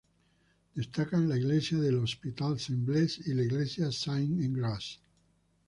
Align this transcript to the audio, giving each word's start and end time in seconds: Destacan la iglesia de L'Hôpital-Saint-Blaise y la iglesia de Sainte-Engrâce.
Destacan 0.75 1.29
la 1.29 1.37
iglesia 1.37 1.77
de 1.77 1.91
L'Hôpital-Saint-Blaise 1.91 3.21
y 3.27 3.35
la 3.35 3.43
iglesia 3.43 3.85
de 3.85 3.91
Sainte-Engrâce. 3.91 4.99